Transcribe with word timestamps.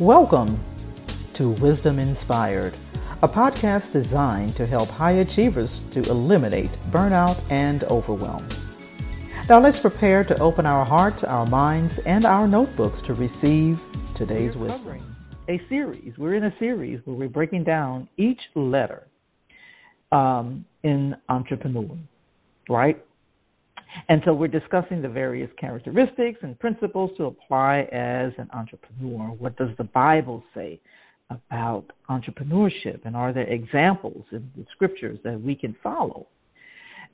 Welcome 0.00 0.58
to 1.34 1.50
Wisdom 1.60 1.98
Inspired, 1.98 2.72
a 3.22 3.28
podcast 3.28 3.92
designed 3.92 4.56
to 4.56 4.64
help 4.64 4.88
high 4.88 5.20
achievers 5.20 5.80
to 5.90 6.00
eliminate 6.08 6.70
burnout 6.88 7.38
and 7.50 7.84
overwhelm. 7.84 8.48
Now 9.50 9.60
let's 9.60 9.78
prepare 9.78 10.24
to 10.24 10.40
open 10.40 10.64
our 10.64 10.86
hearts, 10.86 11.22
our 11.22 11.44
minds, 11.44 11.98
and 11.98 12.24
our 12.24 12.48
notebooks 12.48 13.02
to 13.02 13.12
receive 13.12 13.82
today's 14.14 14.56
wisdom. 14.56 14.96
A 15.48 15.58
series. 15.64 16.16
We're 16.16 16.32
in 16.32 16.44
a 16.44 16.58
series 16.58 17.00
where 17.04 17.16
we're 17.16 17.28
breaking 17.28 17.64
down 17.64 18.08
each 18.16 18.40
letter 18.54 19.06
um, 20.12 20.64
in 20.82 21.14
entrepreneur, 21.28 21.98
right? 22.70 23.04
And 24.08 24.22
so 24.24 24.32
we're 24.32 24.48
discussing 24.48 25.02
the 25.02 25.08
various 25.08 25.50
characteristics 25.58 26.38
and 26.42 26.58
principles 26.58 27.10
to 27.16 27.24
apply 27.24 27.88
as 27.92 28.32
an 28.38 28.48
entrepreneur. 28.52 29.28
What 29.28 29.56
does 29.56 29.70
the 29.78 29.84
Bible 29.84 30.42
say 30.54 30.80
about 31.30 31.84
entrepreneurship? 32.08 33.04
And 33.04 33.16
are 33.16 33.32
there 33.32 33.46
examples 33.46 34.24
in 34.32 34.50
the 34.56 34.64
scriptures 34.72 35.18
that 35.24 35.40
we 35.40 35.54
can 35.54 35.76
follow? 35.82 36.26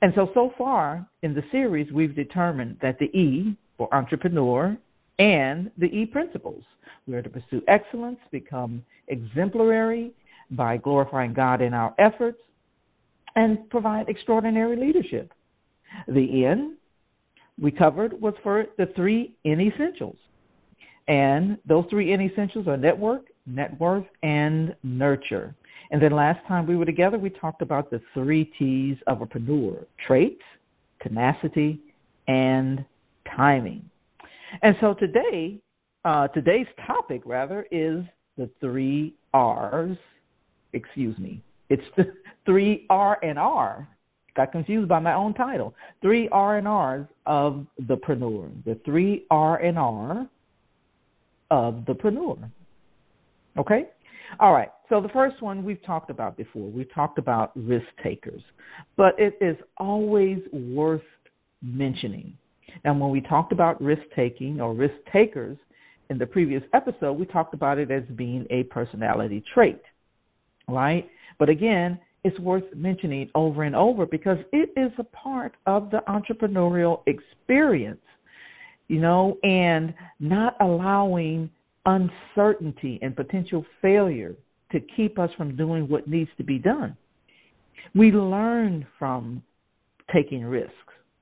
And 0.01 0.13
so, 0.15 0.29
so 0.33 0.53
far 0.57 1.07
in 1.23 1.33
the 1.33 1.43
series, 1.51 1.91
we've 1.91 2.15
determined 2.15 2.77
that 2.81 2.99
the 2.99 3.05
E 3.05 3.57
for 3.77 3.93
entrepreneur 3.93 4.77
and 5.19 5.71
the 5.77 5.87
E 5.87 6.05
principles. 6.05 6.63
We 7.07 7.15
are 7.15 7.21
to 7.21 7.29
pursue 7.29 7.61
excellence, 7.67 8.19
become 8.31 8.83
exemplary 9.07 10.11
by 10.51 10.77
glorifying 10.77 11.33
God 11.33 11.61
in 11.61 11.73
our 11.73 11.95
efforts, 11.97 12.39
and 13.35 13.69
provide 13.69 14.09
extraordinary 14.09 14.75
leadership. 14.75 15.31
The 16.07 16.45
N 16.45 16.77
we 17.59 17.71
covered 17.71 18.19
was 18.21 18.33
for 18.43 18.65
the 18.77 18.87
three 18.95 19.35
N 19.45 19.59
essentials. 19.61 20.17
And 21.07 21.57
those 21.67 21.85
three 21.89 22.13
N 22.13 22.21
essentials 22.21 22.67
are 22.67 22.77
network, 22.77 23.25
net 23.45 23.79
worth, 23.79 24.05
and 24.23 24.75
nurture. 24.83 25.55
And 25.91 26.01
then 26.01 26.11
last 26.11 26.45
time 26.47 26.67
we 26.67 26.75
were 26.75 26.85
together, 26.85 27.17
we 27.17 27.29
talked 27.29 27.61
about 27.61 27.89
the 27.89 28.01
three 28.13 28.45
T's 28.59 28.97
of 29.07 29.21
a 29.21 29.25
preneur 29.25 29.85
traits, 30.05 30.41
tenacity, 31.01 31.79
and 32.27 32.83
timing. 33.35 33.89
And 34.61 34.75
so 34.81 34.93
today, 34.93 35.59
uh, 36.05 36.27
today's 36.29 36.67
topic, 36.85 37.21
rather, 37.25 37.65
is 37.71 38.03
the 38.37 38.49
three 38.59 39.15
R's. 39.33 39.97
Excuse 40.73 41.17
me. 41.17 41.41
It's 41.69 41.83
the 41.95 42.13
three 42.45 42.85
R 42.89 43.17
and 43.23 43.39
R 43.39 43.87
got 44.37 44.53
confused 44.53 44.87
by 44.87 44.99
my 44.99 45.13
own 45.13 45.33
title. 45.33 45.73
Three 46.01 46.29
R 46.29 46.57
and 46.57 46.67
R's 46.67 47.07
of 47.25 47.65
the 47.87 47.97
preneur. 47.97 48.49
The 48.63 48.79
three 48.85 49.25
R 49.29 49.57
and 49.57 49.77
R 49.77 50.29
of 51.51 51.85
the 51.85 51.93
preneur. 51.93 52.49
Okay? 53.57 53.89
All 54.39 54.53
right. 54.53 54.69
So 54.89 55.01
the 55.01 55.09
first 55.09 55.41
one 55.41 55.65
we've 55.65 55.83
talked 55.83 56.09
about 56.09 56.37
before. 56.37 56.69
We've 56.69 56.93
talked 56.93 57.17
about 57.17 57.51
risk 57.55 57.87
takers. 58.03 58.41
But 58.95 59.15
it 59.17 59.37
is 59.41 59.57
always 59.77 60.39
worth 60.53 61.01
mentioning. 61.61 62.37
And 62.83 62.99
when 63.01 63.09
we 63.09 63.21
talked 63.21 63.51
about 63.51 63.81
risk 63.81 64.03
taking 64.15 64.61
or 64.61 64.73
risk 64.73 64.95
takers 65.11 65.57
in 66.09 66.17
the 66.17 66.25
previous 66.25 66.63
episode, 66.73 67.13
we 67.13 67.25
talked 67.25 67.53
about 67.53 67.79
it 67.79 67.89
as 67.89 68.03
being 68.15 68.45
a 68.51 68.63
personality 68.63 69.43
trait. 69.53 69.81
Right? 70.69 71.09
But 71.39 71.49
again, 71.49 71.99
it's 72.27 72.37
worth 72.39 72.65
mentioning 72.75 73.29
over 73.35 73.63
and 73.63 73.73
over 73.73 74.05
because 74.05 74.37
it 74.51 74.69
is 74.75 74.91
a 74.99 75.03
part 75.05 75.55
of 75.65 75.89
the 75.91 75.99
entrepreneurial 76.09 77.01
experience, 77.07 78.01
you 78.89 78.99
know, 78.99 79.37
and 79.43 79.93
not 80.19 80.57
allowing 80.59 81.49
uncertainty 81.85 82.99
and 83.01 83.15
potential 83.15 83.65
failure 83.81 84.35
to 84.73 84.81
keep 84.97 85.17
us 85.17 85.29
from 85.37 85.55
doing 85.55 85.87
what 85.87 86.09
needs 86.09 86.29
to 86.35 86.43
be 86.43 86.59
done. 86.59 86.97
We 87.95 88.11
learn 88.11 88.85
from 88.99 89.41
taking 90.13 90.43
risks, 90.43 90.73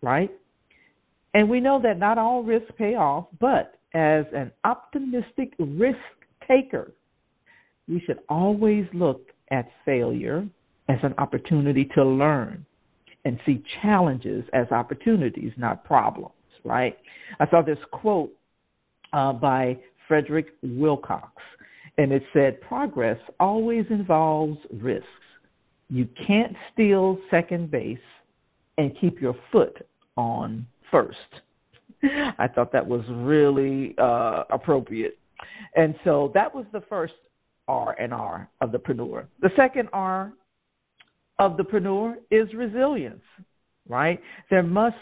right? 0.01 0.31
And 1.35 1.47
we 1.47 1.59
know 1.59 1.79
that 1.83 1.99
not 1.99 2.17
all 2.17 2.41
risks 2.41 2.71
pay 2.79 2.95
off, 2.95 3.27
but 3.39 3.75
as 3.93 4.25
an 4.33 4.51
optimistic 4.63 5.53
risk 5.59 5.99
taker, 6.47 6.93
we 7.87 8.01
should 8.07 8.21
always 8.27 8.85
look 8.91 9.27
at 9.51 9.67
failure 9.85 10.47
as 10.89 10.97
an 11.03 11.13
opportunity 11.17 11.85
to 11.95 12.03
learn 12.03 12.65
and 13.25 13.39
see 13.45 13.63
challenges 13.81 14.43
as 14.53 14.67
opportunities, 14.71 15.51
not 15.57 15.83
problems, 15.83 16.33
right? 16.63 16.97
I 17.39 17.49
saw 17.49 17.61
this 17.61 17.77
quote 17.91 18.31
uh, 19.13 19.33
by 19.33 19.77
Frederick 20.07 20.47
Wilcox, 20.61 21.31
and 21.97 22.11
it 22.11 22.23
said, 22.33 22.61
Progress 22.61 23.17
always 23.39 23.85
involves 23.89 24.57
risks. 24.73 25.07
You 25.89 26.07
can't 26.27 26.55
steal 26.73 27.17
second 27.31 27.71
base 27.71 27.97
and 28.77 28.95
keep 28.99 29.21
your 29.21 29.35
foot 29.51 29.85
on 30.17 30.65
first. 30.91 31.17
I 32.37 32.47
thought 32.47 32.71
that 32.73 32.85
was 32.85 33.01
really 33.09 33.95
uh, 33.97 34.43
appropriate. 34.49 35.17
And 35.75 35.95
so 36.03 36.31
that 36.33 36.53
was 36.53 36.65
the 36.71 36.81
first 36.89 37.13
R 37.67 37.95
and 37.99 38.13
R 38.13 38.49
of 38.61 38.71
the 38.71 38.77
preneur. 38.77 39.25
The 39.41 39.49
second 39.55 39.89
R 39.93 40.31
of 41.39 41.57
the 41.57 41.63
preneur 41.63 42.15
is 42.31 42.53
resilience, 42.53 43.23
right? 43.87 44.21
There 44.49 44.63
must, 44.63 44.95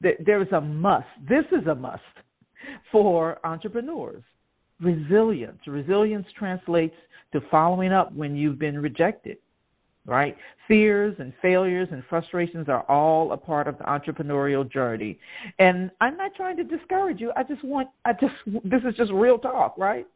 there 0.00 0.42
is 0.42 0.52
a 0.52 0.60
must. 0.60 1.06
This 1.28 1.44
is 1.52 1.66
a 1.66 1.74
must 1.74 2.02
for 2.92 3.38
entrepreneurs. 3.44 4.22
Resilience. 4.80 5.60
Resilience 5.66 6.26
translates 6.36 6.96
to 7.32 7.40
following 7.50 7.92
up 7.92 8.12
when 8.12 8.36
you've 8.36 8.58
been 8.58 8.80
rejected, 8.80 9.38
right? 10.06 10.36
Fears 10.68 11.16
and 11.18 11.32
failures 11.42 11.88
and 11.90 12.02
frustrations 12.08 12.68
are 12.68 12.82
all 12.90 13.32
a 13.32 13.36
part 13.36 13.66
of 13.66 13.78
the 13.78 13.84
entrepreneurial 13.84 14.70
journey. 14.70 15.18
And 15.58 15.90
I'm 16.00 16.16
not 16.16 16.34
trying 16.36 16.56
to 16.58 16.64
discourage 16.64 17.20
you. 17.20 17.32
I 17.36 17.42
just 17.42 17.64
want, 17.64 17.88
I 18.04 18.12
just, 18.12 18.34
this 18.64 18.82
is 18.86 18.94
just 18.96 19.12
real 19.12 19.38
talk, 19.38 19.76
right? 19.78 20.06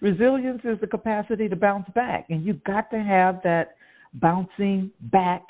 Resilience 0.00 0.60
is 0.64 0.78
the 0.80 0.86
capacity 0.86 1.48
to 1.48 1.56
bounce 1.56 1.88
back, 1.94 2.26
and 2.30 2.44
you've 2.44 2.62
got 2.64 2.90
to 2.92 3.00
have 3.00 3.40
that 3.42 3.74
bouncing 4.14 4.90
back 5.00 5.42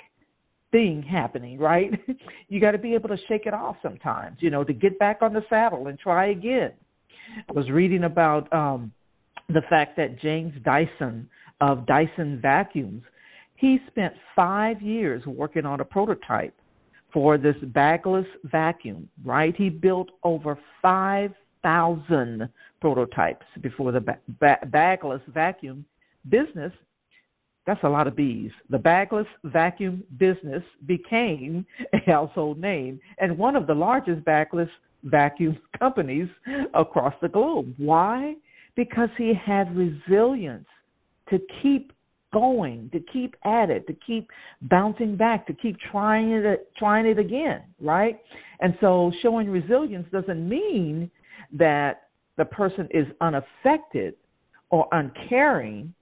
thing 0.72 1.02
happening, 1.02 1.58
right? 1.58 1.92
you 2.48 2.60
got 2.60 2.72
to 2.72 2.78
be 2.78 2.94
able 2.94 3.08
to 3.08 3.18
shake 3.28 3.46
it 3.46 3.54
off 3.54 3.76
sometimes, 3.82 4.38
you 4.40 4.50
know, 4.50 4.64
to 4.64 4.72
get 4.72 4.98
back 4.98 5.18
on 5.22 5.32
the 5.32 5.42
saddle 5.48 5.86
and 5.86 5.98
try 5.98 6.26
again. 6.30 6.72
I 7.48 7.52
was 7.52 7.70
reading 7.70 8.04
about 8.04 8.52
um, 8.52 8.92
the 9.48 9.62
fact 9.70 9.96
that 9.96 10.20
James 10.20 10.52
Dyson 10.64 11.28
of 11.60 11.86
Dyson 11.86 12.40
Vacuums, 12.42 13.02
he 13.56 13.78
spent 13.86 14.14
five 14.34 14.82
years 14.82 15.24
working 15.26 15.64
on 15.64 15.80
a 15.80 15.84
prototype 15.84 16.54
for 17.12 17.38
this 17.38 17.56
bagless 17.66 18.26
vacuum, 18.44 19.08
right? 19.24 19.54
He 19.56 19.68
built 19.68 20.10
over 20.24 20.58
5,000 20.82 22.48
prototypes 22.80 23.46
before 23.62 23.92
the 23.92 24.00
ba- 24.00 24.18
ba- 24.40 24.58
bagless 24.66 25.22
vacuum 25.28 25.84
business 26.28 26.72
that's 27.66 27.82
a 27.82 27.88
lot 27.88 28.06
of 28.06 28.14
bees. 28.14 28.50
The 28.70 28.78
bagless 28.78 29.26
vacuum 29.44 30.04
business 30.18 30.62
became 30.86 31.64
a 31.92 31.98
household 32.10 32.58
name 32.60 33.00
and 33.18 33.38
one 33.38 33.56
of 33.56 33.66
the 33.66 33.74
largest 33.74 34.24
bagless 34.24 34.68
vacuum 35.04 35.58
companies 35.78 36.28
across 36.74 37.14
the 37.22 37.28
globe. 37.28 37.74
Why? 37.78 38.34
Because 38.76 39.08
he 39.16 39.32
had 39.34 39.74
resilience 39.76 40.66
to 41.30 41.38
keep 41.62 41.92
going, 42.32 42.90
to 42.92 43.00
keep 43.12 43.36
at 43.44 43.70
it, 43.70 43.86
to 43.86 43.94
keep 44.06 44.28
bouncing 44.62 45.16
back, 45.16 45.46
to 45.46 45.54
keep 45.54 45.76
trying 45.90 46.32
it 46.32 46.70
trying 46.76 47.06
it 47.06 47.18
again, 47.18 47.62
right? 47.80 48.20
And 48.60 48.76
so 48.80 49.12
showing 49.22 49.48
resilience 49.48 50.06
doesn't 50.12 50.46
mean 50.46 51.10
that 51.52 52.08
the 52.36 52.44
person 52.44 52.88
is 52.90 53.06
unaffected 53.20 54.14
or 54.70 54.88
uncaring 54.92 55.94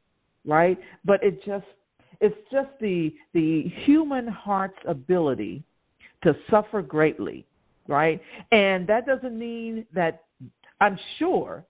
right? 0.45 0.79
But 1.05 1.23
it 1.23 1.45
just 1.45 1.67
it's 2.21 2.37
just 2.51 2.69
the 2.81 3.13
the 3.35 3.65
human 3.85 4.27
heart's 4.27 4.79
ability 4.87 5.65
to 6.23 6.35
suffer 6.51 6.83
greatly, 6.83 7.47
right? 7.89 8.21
And 8.53 8.87
that 8.87 9.07
doesn't 9.07 9.39
mean 9.39 9.87
that 9.95 10.25
I'm 10.81 10.99
sure 11.19 11.65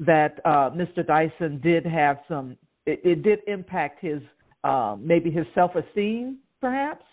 that 0.00 0.40
uh, 0.44 0.70
Mr. 0.70 1.06
Dyson 1.06 1.60
did 1.62 1.84
have 1.84 2.18
some. 2.28 2.56
It, 2.86 3.00
it 3.04 3.22
did 3.22 3.40
impact 3.46 4.02
his 4.02 4.20
uh, 4.64 4.96
maybe 4.98 5.30
his 5.30 5.46
self 5.54 5.72
esteem, 5.74 6.38
perhaps, 6.60 7.04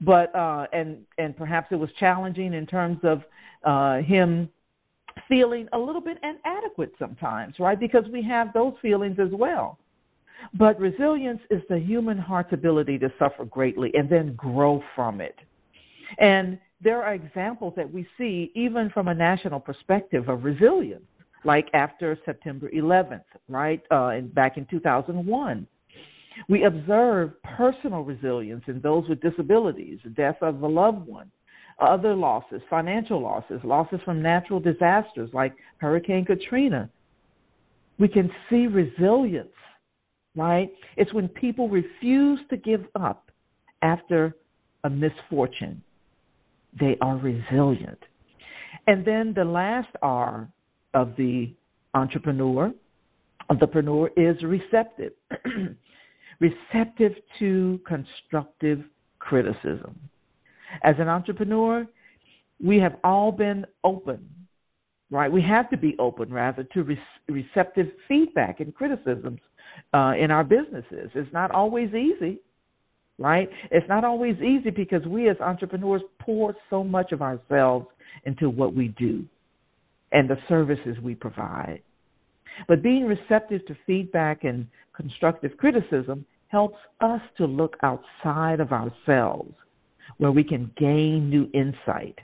but 0.00 0.34
uh, 0.34 0.66
and 0.72 0.98
and 1.18 1.36
perhaps 1.36 1.68
it 1.70 1.76
was 1.76 1.90
challenging 2.00 2.54
in 2.54 2.66
terms 2.66 2.98
of 3.04 3.22
uh, 3.64 4.02
him 4.02 4.48
feeling 5.28 5.68
a 5.72 5.78
little 5.78 6.00
bit 6.00 6.18
inadequate 6.22 6.92
sometimes, 6.98 7.54
right? 7.58 7.78
Because 7.78 8.04
we 8.12 8.22
have 8.22 8.48
those 8.54 8.74
feelings 8.80 9.18
as 9.20 9.30
well. 9.32 9.78
But 10.54 10.78
resilience 10.78 11.40
is 11.50 11.62
the 11.68 11.78
human 11.78 12.18
heart's 12.18 12.52
ability 12.52 12.98
to 12.98 13.12
suffer 13.18 13.44
greatly 13.44 13.90
and 13.94 14.08
then 14.08 14.34
grow 14.34 14.82
from 14.94 15.20
it. 15.20 15.36
And 16.18 16.58
there 16.82 17.02
are 17.02 17.14
examples 17.14 17.74
that 17.76 17.90
we 17.90 18.06
see, 18.18 18.50
even 18.54 18.90
from 18.90 19.08
a 19.08 19.14
national 19.14 19.60
perspective, 19.60 20.28
of 20.28 20.44
resilience. 20.44 21.04
like 21.44 21.68
after 21.74 22.16
September 22.24 22.70
11th, 22.70 23.24
right? 23.48 23.82
Uh, 23.90 24.08
and 24.08 24.32
back 24.32 24.56
in 24.58 24.66
2001. 24.66 25.66
We 26.48 26.64
observe 26.64 27.32
personal 27.42 28.02
resilience 28.02 28.64
in 28.66 28.80
those 28.80 29.08
with 29.08 29.20
disabilities, 29.20 29.98
death 30.14 30.36
of 30.40 30.62
a 30.62 30.66
loved 30.66 31.06
one, 31.06 31.30
other 31.78 32.14
losses, 32.14 32.62
financial 32.70 33.20
losses, 33.20 33.60
losses 33.64 34.00
from 34.04 34.22
natural 34.22 34.60
disasters 34.60 35.30
like 35.32 35.52
Hurricane 35.78 36.24
Katrina. 36.24 36.88
We 37.98 38.08
can 38.08 38.30
see 38.48 38.66
resilience, 38.66 39.48
right? 40.34 40.70
It's 40.96 41.12
when 41.12 41.28
people 41.28 41.68
refuse 41.68 42.40
to 42.50 42.56
give 42.56 42.84
up 42.98 43.30
after 43.82 44.34
a 44.84 44.90
misfortune. 44.90 45.82
They 46.78 46.96
are 47.00 47.16
resilient. 47.16 47.98
And 48.86 49.04
then 49.04 49.32
the 49.34 49.44
last 49.44 49.88
R 50.00 50.48
of 50.94 51.14
the 51.16 51.54
entrepreneur, 51.94 52.72
entrepreneur 53.50 54.10
is 54.16 54.36
receptive. 54.42 55.12
receptive 56.42 57.12
to 57.38 57.80
constructive 57.86 58.82
criticism. 59.20 59.98
As 60.82 60.96
an 60.98 61.08
entrepreneur, 61.08 61.86
we 62.62 62.78
have 62.78 62.96
all 63.04 63.30
been 63.30 63.64
open, 63.84 64.28
right? 65.10 65.30
We 65.30 65.42
have 65.42 65.70
to 65.70 65.76
be 65.76 65.94
open, 65.98 66.32
rather, 66.32 66.64
to 66.64 66.82
re- 66.82 66.98
receptive 67.28 67.86
feedback 68.08 68.60
and 68.60 68.74
criticisms 68.74 69.40
uh, 69.92 70.14
in 70.18 70.30
our 70.30 70.44
businesses. 70.44 71.10
It's 71.14 71.32
not 71.32 71.50
always 71.50 71.90
easy, 71.94 72.40
right? 73.18 73.48
It's 73.70 73.88
not 73.88 74.04
always 74.04 74.36
easy 74.38 74.70
because 74.70 75.04
we 75.06 75.28
as 75.28 75.36
entrepreneurs 75.40 76.02
pour 76.18 76.54
so 76.70 76.82
much 76.82 77.12
of 77.12 77.22
ourselves 77.22 77.86
into 78.24 78.48
what 78.48 78.74
we 78.74 78.88
do 78.88 79.24
and 80.12 80.28
the 80.28 80.36
services 80.48 80.96
we 81.02 81.14
provide. 81.14 81.82
But 82.68 82.82
being 82.82 83.06
receptive 83.06 83.64
to 83.66 83.76
feedback 83.86 84.44
and 84.44 84.66
constructive 84.94 85.56
criticism 85.56 86.26
helps 86.48 86.78
us 87.00 87.20
to 87.38 87.46
look 87.46 87.76
outside 87.82 88.60
of 88.60 88.72
ourselves 88.72 89.54
where 90.18 90.30
we 90.30 90.44
can 90.44 90.70
gain 90.76 91.30
new 91.30 91.48
insight. 91.54 92.18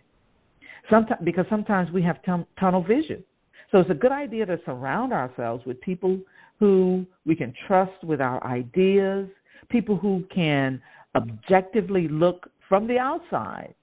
Sometimes, 0.90 1.20
because 1.24 1.46
sometimes 1.48 1.90
we 1.90 2.02
have 2.02 2.22
t- 2.22 2.46
tunnel 2.60 2.82
vision. 2.82 3.24
So 3.70 3.78
it's 3.78 3.90
a 3.90 3.94
good 3.94 4.12
idea 4.12 4.46
to 4.46 4.58
surround 4.64 5.12
ourselves 5.12 5.64
with 5.66 5.80
people 5.80 6.18
who 6.58 7.06
we 7.24 7.36
can 7.36 7.54
trust 7.66 8.02
with 8.02 8.20
our 8.20 8.44
ideas, 8.44 9.28
people 9.68 9.96
who 9.96 10.24
can 10.34 10.80
objectively 11.14 12.08
look 12.08 12.50
from 12.68 12.86
the 12.86 12.98
outside 12.98 13.74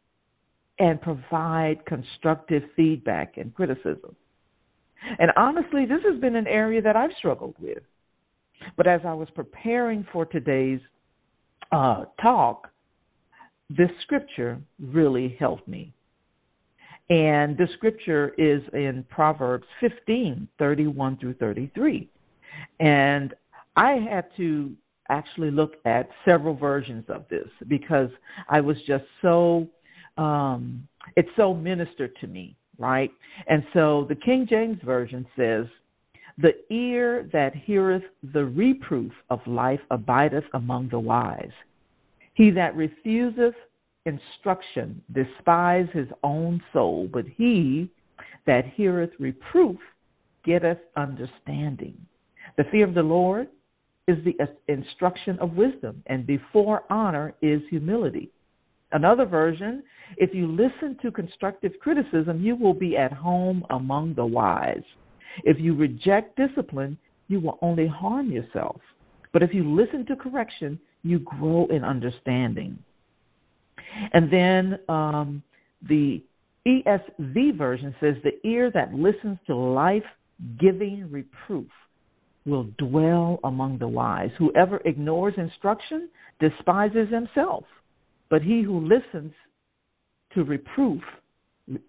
and 0.80 1.02
provide 1.02 1.86
constructive 1.86 2.64
feedback 2.76 3.38
and 3.38 3.54
criticism. 3.54 4.16
And 5.20 5.32
honestly, 5.38 5.86
this 5.86 6.02
has 6.10 6.20
been 6.20 6.36
an 6.36 6.48
area 6.48 6.82
that 6.82 6.96
I've 6.96 7.12
struggled 7.18 7.56
with. 7.60 7.84
But 8.78 8.88
as 8.88 9.02
I 9.06 9.14
was 9.14 9.30
preparing 9.36 10.06
for 10.12 10.26
today's 10.26 10.80
uh, 11.72 12.06
talk, 12.22 12.70
this 13.70 13.90
scripture 14.02 14.60
really 14.80 15.36
helped 15.40 15.68
me. 15.68 15.94
And 17.10 17.56
the 17.58 17.68
scripture 17.76 18.34
is 18.38 18.62
in 18.74 19.06
Proverbs 19.10 19.66
15, 19.80 20.48
31 20.58 21.18
through 21.18 21.36
33. 21.36 22.10
And 22.80 23.34
I 23.76 23.94
had 23.94 24.26
to 24.38 24.72
actually 25.10 25.52
look 25.52 25.76
at 25.86 26.10
several 26.24 26.56
versions 26.56 27.06
of 27.10 27.26
this 27.30 27.48
because 27.68 28.10
I 28.50 28.62
was 28.62 28.78
just 28.88 29.06
so, 29.22 29.68
um, 30.18 30.88
it's 31.16 31.30
so 31.36 31.54
ministered 31.54 32.16
to 32.22 32.28
me, 32.28 32.56
right? 32.78 33.12
And 33.48 33.64
so 33.74 34.06
the 34.10 34.16
King 34.16 34.48
James 34.50 34.80
Version 34.84 35.26
says, 35.36 35.66
the 36.38 36.54
ear 36.74 37.30
that 37.32 37.56
heareth 37.56 38.04
the 38.34 38.46
reproof 38.46 39.14
of 39.30 39.40
life 39.48 39.80
abideth 39.90 40.44
among 40.54 40.90
the 40.90 41.00
wise. 41.00 41.54
He 42.34 42.52
that 42.52 42.76
refuseth 42.76 43.56
instruction 44.06 45.02
despise 45.14 45.88
his 45.94 46.08
own 46.24 46.62
soul, 46.74 47.10
but 47.12 47.26
he 47.26 47.90
that 48.46 48.66
heareth 48.76 49.12
reproof 49.18 49.78
getteth 50.46 50.80
understanding. 50.96 51.98
The 52.58 52.64
fear 52.72 52.88
of 52.88 52.94
the 52.94 53.04
Lord 53.04 53.48
is 54.08 54.18
the 54.24 54.38
instruction 54.72 55.38
of 55.40 55.54
wisdom, 55.54 56.04
and 56.08 56.28
before 56.28 56.84
honor 56.90 57.34
is 57.42 57.62
humility. 57.70 58.30
Another 58.92 59.26
version, 59.26 59.84
if 60.18 60.34
you 60.34 60.48
listen 60.48 60.98
to 61.02 61.12
constructive 61.12 61.74
criticism, 61.82 62.42
you 62.42 62.56
will 62.56 62.74
be 62.74 62.96
at 62.96 63.12
home 63.12 63.66
among 63.72 64.14
the 64.14 64.26
wise. 64.26 64.84
If 65.44 65.58
you 65.60 65.76
reject 65.76 66.38
discipline, 66.38 66.98
you 67.28 67.40
will 67.40 67.58
only 67.62 67.88
harm 67.88 68.32
yourself. 68.32 68.80
But 69.34 69.44
if 69.44 69.54
you 69.54 69.64
listen 69.76 70.06
to 70.06 70.16
correction, 70.16 70.80
you 71.04 71.20
grow 71.20 71.68
in 71.68 71.84
understanding. 71.84 72.78
And 74.14 74.32
then 74.32 74.80
um, 74.88 75.44
the 75.90 76.24
ESV 76.68 77.58
version 77.58 77.94
says, 78.00 78.16
The 78.24 78.48
ear 78.48 78.72
that 78.74 78.94
listens 78.94 79.40
to 79.48 79.56
life 79.56 80.04
giving 80.60 81.10
reproof 81.12 81.68
will 82.46 82.68
dwell 82.78 83.40
among 83.44 83.80
the 83.80 83.88
wise. 83.88 84.30
Whoever 84.38 84.82
ignores 84.86 85.34
instruction 85.38 86.10
despises 86.40 87.10
himself, 87.10 87.64
but 88.30 88.42
he 88.42 88.62
who 88.62 88.80
listens 88.80 89.34
to 90.34 90.44
reproof 90.44 91.02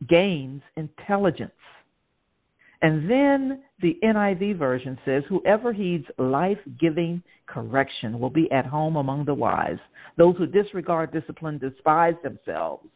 gains 0.09 0.63
intelligence. 0.77 1.53
And 2.83 3.11
then 3.11 3.63
the 3.81 3.99
NIV 4.03 4.59
version 4.59 4.99
says, 5.05 5.23
Whoever 5.29 5.73
heeds 5.73 6.07
life 6.19 6.59
giving 6.79 7.23
correction 7.47 8.21
will 8.21 8.31
be 8.31 8.51
at 8.53 8.67
home 8.67 8.97
among 8.97 9.25
the 9.25 9.35
wise. 9.35 9.79
Those 10.17 10.37
who 10.37 10.47
disregard 10.47 11.13
discipline 11.13 11.59
despise 11.59 12.15
themselves. 12.23 12.89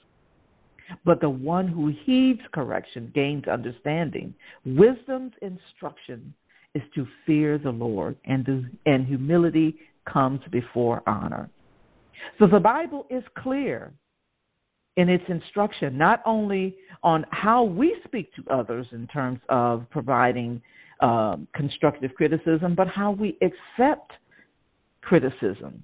But 1.04 1.20
the 1.20 1.30
one 1.30 1.68
who 1.68 1.92
heeds 2.04 2.40
correction 2.52 3.10
gains 3.14 3.46
understanding. 3.46 4.34
Wisdom's 4.64 5.32
instruction 5.40 6.34
is 6.74 6.82
to 6.94 7.06
fear 7.26 7.58
the 7.58 7.70
Lord, 7.70 8.16
and, 8.24 8.46
and 8.86 9.06
humility 9.06 9.76
comes 10.10 10.40
before 10.50 11.02
honor. 11.06 11.50
So 12.38 12.46
the 12.46 12.60
Bible 12.60 13.06
is 13.10 13.22
clear 13.38 13.92
in 14.96 15.08
its 15.08 15.24
instruction, 15.28 15.96
not 15.96 16.22
only 16.26 16.76
on 17.02 17.24
how 17.30 17.64
we 17.64 17.96
speak 18.04 18.34
to 18.34 18.44
others 18.52 18.86
in 18.92 19.06
terms 19.06 19.40
of 19.48 19.88
providing 19.90 20.60
um, 21.00 21.48
constructive 21.54 22.14
criticism, 22.14 22.74
but 22.74 22.86
how 22.88 23.12
we 23.12 23.38
accept 23.40 24.12
criticism. 25.00 25.82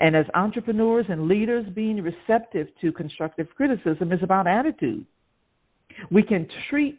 And 0.00 0.16
as 0.16 0.26
entrepreneurs 0.34 1.06
and 1.08 1.28
leaders, 1.28 1.66
being 1.74 2.02
receptive 2.02 2.68
to 2.80 2.92
constructive 2.92 3.48
criticism 3.56 4.12
is 4.12 4.20
about 4.22 4.46
attitude. 4.46 5.04
We 6.10 6.22
can 6.22 6.48
treat 6.70 6.98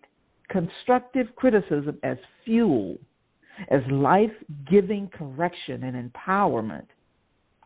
constructive 0.50 1.28
criticism 1.36 1.98
as 2.04 2.18
fuel, 2.46 2.98
as 3.70 3.82
life 3.92 4.32
giving 4.70 5.10
correction 5.10 5.84
and 5.84 6.12
empowerment, 6.12 6.86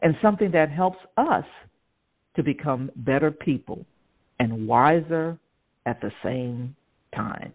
and 0.02 0.16
something 0.22 0.52
that 0.52 0.70
helps 0.70 1.00
us 1.18 1.46
to 2.36 2.44
become 2.44 2.92
better 2.98 3.32
people 3.32 3.86
and 4.40 4.68
wiser 4.68 5.38
at 5.86 6.00
the 6.02 6.12
same 6.24 6.76
time. 7.16 7.54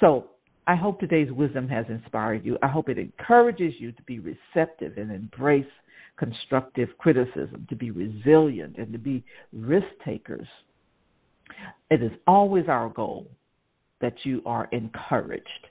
So 0.00 0.26
I 0.66 0.76
hope 0.76 1.00
today's 1.00 1.32
wisdom 1.32 1.68
has 1.68 1.84
inspired 1.88 2.44
you. 2.44 2.56
I 2.62 2.68
hope 2.68 2.88
it 2.88 2.98
encourages 2.98 3.74
you 3.78 3.92
to 3.92 4.02
be 4.04 4.20
receptive 4.20 4.96
and 4.96 5.10
embrace 5.10 5.66
constructive 6.16 6.88
criticism, 6.98 7.66
to 7.68 7.76
be 7.76 7.90
resilient, 7.90 8.76
and 8.78 8.92
to 8.92 8.98
be 8.98 9.24
risk 9.52 9.86
takers. 10.04 10.46
It 11.90 12.02
is 12.02 12.12
always 12.26 12.66
our 12.68 12.88
goal 12.88 13.26
that 14.00 14.14
you 14.24 14.42
are 14.46 14.68
encouraged. 14.72 15.68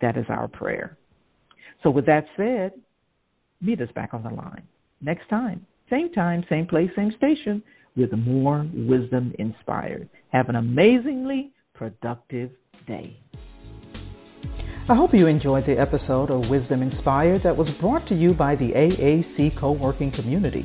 That 0.00 0.16
is 0.16 0.26
our 0.28 0.48
prayer. 0.48 0.96
So, 1.82 1.90
with 1.90 2.06
that 2.06 2.26
said, 2.36 2.72
meet 3.60 3.80
us 3.80 3.90
back 3.94 4.12
on 4.12 4.22
the 4.22 4.30
line 4.30 4.62
next 5.00 5.28
time. 5.28 5.66
Same 5.88 6.12
time, 6.12 6.44
same 6.48 6.66
place, 6.66 6.90
same 6.96 7.12
station, 7.16 7.62
with 7.96 8.12
more 8.12 8.66
wisdom 8.74 9.34
inspired. 9.38 10.08
Have 10.30 10.48
an 10.48 10.56
amazingly 10.56 11.52
productive 11.74 12.50
day. 12.86 13.16
I 14.88 14.94
hope 14.94 15.12
you 15.12 15.26
enjoyed 15.26 15.64
the 15.64 15.78
episode 15.78 16.30
of 16.30 16.48
Wisdom 16.48 16.80
Inspired 16.80 17.38
that 17.38 17.56
was 17.56 17.76
brought 17.76 18.06
to 18.06 18.14
you 18.14 18.34
by 18.34 18.54
the 18.54 18.70
AAC 18.72 19.56
Co 19.56 19.72
working 19.72 20.12
community, 20.12 20.64